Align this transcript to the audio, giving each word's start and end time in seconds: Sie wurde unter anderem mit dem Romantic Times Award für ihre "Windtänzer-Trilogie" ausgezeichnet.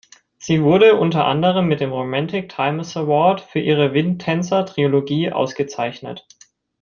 Sie 0.39 0.63
wurde 0.63 0.95
unter 0.97 1.25
anderem 1.27 1.67
mit 1.67 1.79
dem 1.79 1.91
Romantic 1.91 2.49
Times 2.49 2.97
Award 2.97 3.39
für 3.39 3.59
ihre 3.59 3.93
"Windtänzer-Trilogie" 3.93 5.31
ausgezeichnet. 5.31 6.25